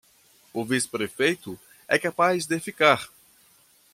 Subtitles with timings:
[0.51, 3.07] O vice-prefeito é capaz de ficar